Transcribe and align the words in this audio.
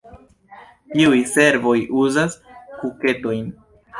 Tiuj 0.93 1.19
servoj 1.33 1.75
uzas 2.05 2.39
kuketojn. 2.81 3.47